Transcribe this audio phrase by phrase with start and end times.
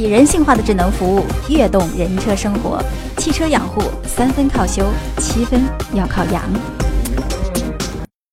[0.00, 2.82] 以人性化的智能服务悦动人车生活。
[3.18, 5.60] 汽车养护三分靠修，七分
[5.92, 6.42] 要靠养。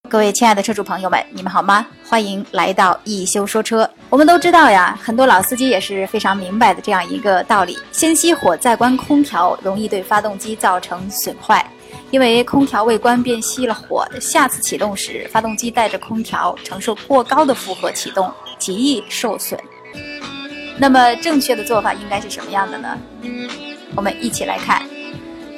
[0.09, 1.85] 各位亲爱的车主朋友们，你们好吗？
[2.07, 3.89] 欢迎来到一修说车。
[4.09, 11.69] 我们都知道呀，很多老司机也是非常明白的这样一个道理：先熄火再关空调，容易对发动机造成损坏。
[12.11, 19.59] 因为空调未关便熄了火，下次启动时，发动机带着空调承受过高的负荷启动，极易受损。
[20.79, 22.97] 那么正确的做法应该是什么样的呢？
[23.95, 24.83] 我们一起来看：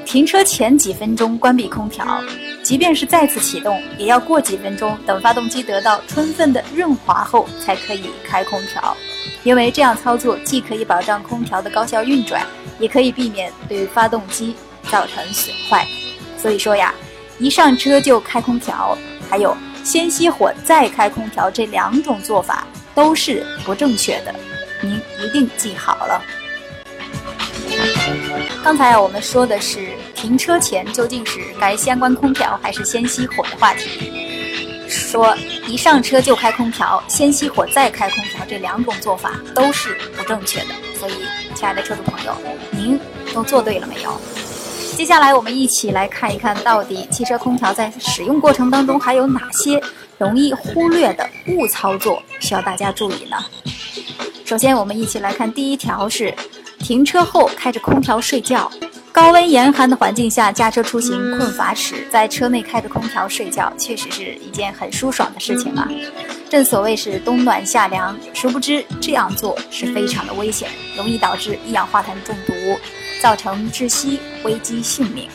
[0.05, 2.23] 停车前几分钟关闭空调，
[2.63, 8.95] 即便是再次启动，也要过几分钟，等发动机得到充分的润滑后才可以开空调。
[9.43, 12.45] 因为这样操作既可以保障空调的高效运转，
[12.79, 14.55] 也可以避免对发动机
[14.89, 15.85] 造成损坏。
[16.37, 16.93] 所以说呀，
[17.39, 18.97] 一上车就开空调，
[19.29, 24.33] 还有先熄火再开空调这两种做法都是不正确的，
[25.23, 26.21] 一定记好了。
[28.63, 34.27] 刚才啊，我们说的是停车前究竟是该先关空调还是先熄火的话题。
[34.87, 35.35] 说
[35.67, 40.75] 一上车就开空调，先熄火再开空调这两种做法都是不正确的。
[40.99, 41.13] 所以，
[41.55, 42.35] 亲爱的车主朋友，
[42.71, 42.99] 您
[43.33, 44.19] 都做对了没有？
[44.97, 49.81] 接下来，我们一起来看一看到底汽车空调在使用过程当中还有哪些
[50.17, 53.37] 容易忽略的误操作需要大家注意呢？
[54.49, 56.33] 首先，我们一起来看第一条是
[56.79, 58.67] 停车后开着空调睡觉。
[59.11, 65.87] 高温严寒的环境下驾车出行困乏时，在车内开着空调睡觉，确实是一件很舒爽的事情啊。
[66.49, 70.67] 正所谓是冬暖夏凉，殊不知这样做是非常的危险，
[70.97, 72.53] 容易导致一氧化碳中毒。
[73.21, 75.29] 造成窒息，危及性命。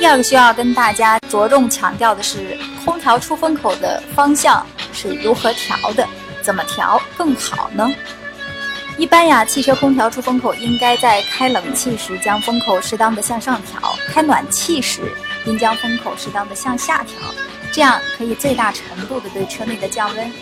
[0.00, 6.04] 第二个需要跟大家着重强调的是，空调出风口的方向是如何调的？
[6.48, 7.92] 怎么调更好呢？
[8.96, 15.12] 一般呀，汽车空调出风口应该在开冷气时将风口适当的向上调，开暖气时
[15.44, 17.18] 应将风口适当的向下调，
[17.70, 20.32] 这样可以最大程度的对车内的降温，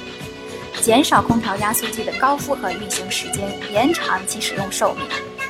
[0.81, 5.05] 减少空调压缩机的高负荷运行时间，延长其使用寿命。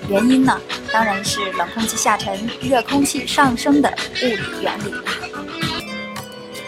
[0.09, 0.59] 原因呢，
[0.91, 4.95] 当然是冷空气下沉、热空气上升的物理原理。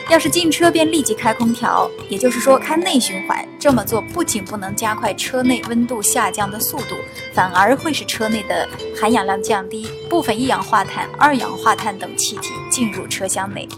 [0.08, 6.96] 要是进车便立即开空调，也就是说开内循环，这么做不仅不能加快车内温度下降的速度，
[7.34, 8.66] 反而会使车内的
[8.98, 13.68] 含氧量降低，部分一氧化碳、二氧化碳等气体进入车厢内。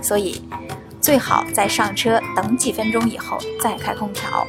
[0.00, 0.40] 所以，
[1.00, 4.46] 最好在上车等几分钟以后再开空调。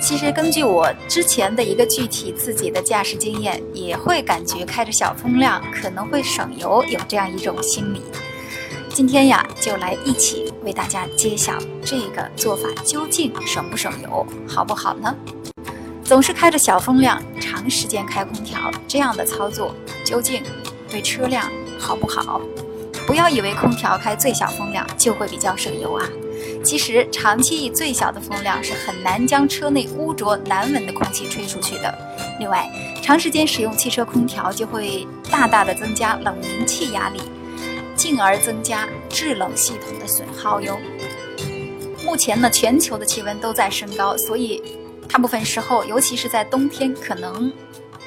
[0.00, 8.00] 其实根据我之前的一个具体自己的驾驶经验，也会感觉开着小风量可能会省油，有这样一种心理。
[8.94, 11.52] 今天呀，就来一起为大家揭晓
[11.84, 15.12] 这个做法究竟省不省油，好不好呢？
[16.04, 19.74] 总是开着小风量，长时间开空调，这样的操作
[20.04, 20.44] 究竟
[20.88, 22.40] 对车辆好不好？
[23.04, 26.08] 不要以为空调开最小风量就会比较省油啊。
[26.62, 31.92] 其实，长期以最小的风量是很难将车内污浊难闻的空气吹出去的。
[32.38, 32.70] 另外，
[33.02, 37.20] 长时间使用汽车空调就会大大的增加冷凝气压力，
[38.04, 40.78] 进而增加制冷系统的损耗哟。
[42.04, 44.62] 目前呢，全球的气温都在升高，所以
[45.08, 47.50] 大部分时候，尤其是在冬天，可能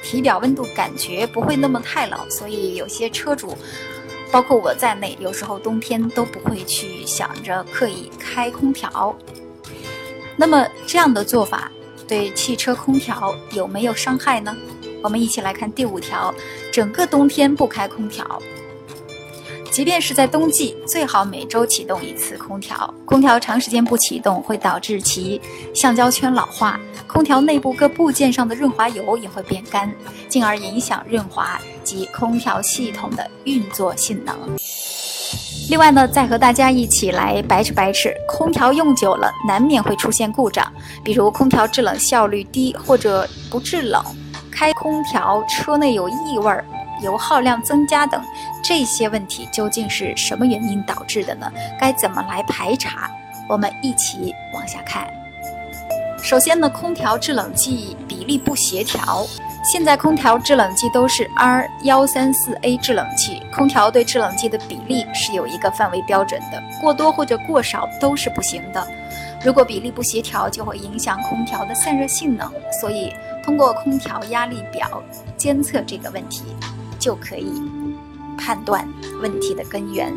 [0.00, 3.58] 体表温度感觉不会那么太冷，所以有些车主。
[4.30, 9.18] 包括我在内，有时候冬天都不会去想着刻意开空调。
[10.36, 11.72] 那么这样的做法
[12.06, 14.56] 对汽车空调有没有伤害呢？
[15.02, 16.32] 我们一起来看第五条：
[16.72, 18.40] 整个冬天不开空调。
[19.78, 22.92] 即便是在冬季，最好每周启动一次空调。
[23.04, 25.40] 空调长时间不启动，会导致其
[25.72, 29.88] 橡胶圈老化，空调内部各部件上的润滑油也会变干，
[30.28, 34.36] 进而影响润滑及空调系统的运作性能。
[35.70, 40.66] 另外呢，再和大家一起来白扯白扯，空调用久了难免会出现故障，
[41.04, 44.04] 比如空调制冷效率低或者不制冷，
[44.50, 46.64] 开空调车内有异味儿。
[47.00, 48.20] 油耗量增加等
[48.68, 51.50] 这些问题究竟是什么原因导致的呢？
[51.80, 53.10] 该怎么来排查？
[53.48, 55.10] 我们一起往下看。
[56.22, 59.26] 首先呢，空调制冷剂比例不协调。
[59.64, 68.86] 现在空调制冷剂都是 R 幺三四 A 制冷剂，空调对制冷剂的比例是有一个范围标准的，过多或者过少都是不行的。
[69.42, 72.52] 如果比例不协调，就会影响空调的散热性能。
[72.78, 75.02] 所以，通过空调压力表
[75.38, 76.42] 监测这个问题。
[77.00, 77.52] 就可以
[78.38, 78.88] 判断
[79.20, 80.10] 问题的根源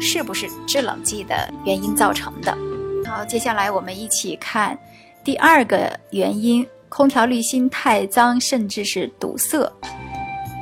[0.00, 2.56] 是不是制冷剂的原因造成的。
[3.04, 4.78] 好，接下来我们一起看
[5.24, 9.70] 第二个原因空调滤芯太脏，甚至是堵塞。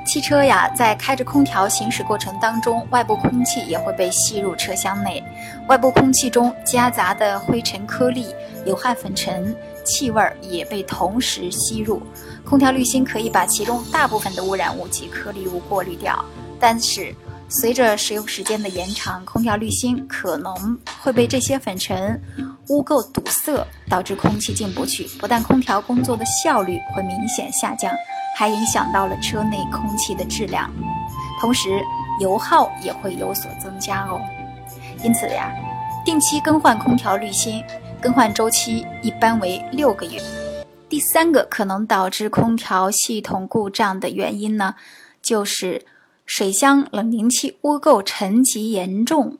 [0.06, 5.22] 汽车呀，在开着空调行驶过程当中，外部空气也会被吸入车厢内，
[5.68, 8.26] 外部空气中夹杂的灰尘颗粒、
[8.64, 9.54] 有害粉尘、
[9.84, 12.02] 气味也被同时吸入。
[12.44, 16.24] 空调滤芯可以把其中大部分的污染物及颗粒物过滤掉，
[16.60, 17.12] 但是
[17.48, 22.20] 随着使用时间的延长，空调滤芯可能会被这些粉尘、
[22.68, 27.92] 污垢堵塞，导致空气进不去，不但空调工作的效率会明显下降。
[28.36, 30.70] 还影响到了车内空气的质量，
[31.40, 31.82] 同时
[32.20, 34.20] 油耗也会有所增加哦。
[35.02, 35.52] 因此呀，
[36.04, 37.62] 定期更换空调滤芯，
[38.00, 40.18] 更换周期一般为六个月。
[40.88, 44.74] 第三个可能导致空调系统故障的原因呢，
[45.20, 45.84] 就是
[46.32, 49.36] 水箱冷凝器污垢沉积严重。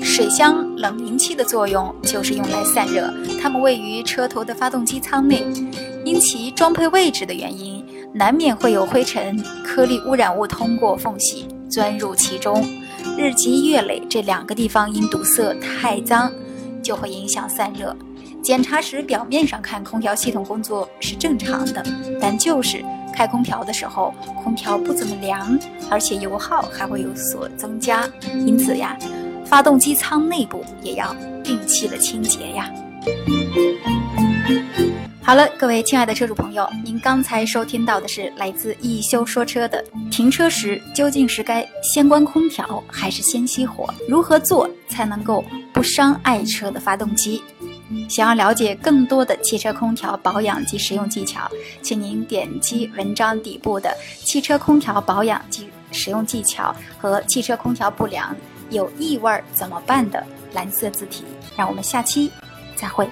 [0.00, 3.12] 水箱冷凝器的作用就是用来散热，
[3.42, 5.44] 它们位于车头的发动机舱内，
[6.04, 7.84] 因其装配位置的原因。
[8.14, 12.64] 难免会有灰尘、颗粒、污染物通过缝隙钻入其中，
[13.18, 16.32] 日积月累，这两个地方因堵塞太脏，
[16.80, 17.94] 就会影响散热。
[18.40, 21.84] 检查时表面上看空调系统工作是正常的，
[22.20, 25.58] 但就是开空调的时候，空调不怎么凉，
[25.90, 28.08] 而且油耗还会有所增加。
[28.46, 28.96] 因此呀，
[29.44, 32.70] 发动机舱内部也要定期的清洁呀。
[35.22, 43.94] 好了，各位亲爱的车主朋友，您刚才收听到的是来自一休说车的停车时究竟是该先关空调还是先熄火？
[44.08, 47.40] 如何做才能够不伤爱车的发动机？
[48.08, 51.50] 想要了解更多的汽车空调保养及使用技巧，
[51.82, 58.34] 请您点击文章底部的汽车空调保养及使用技巧和汽车空调不良
[58.70, 61.24] 有异味怎么办的蓝色字体。
[61.56, 62.30] 让我们下期
[62.76, 63.08] 再会。